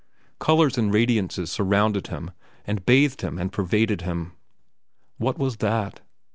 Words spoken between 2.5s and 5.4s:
and bathed him and pervaded him. What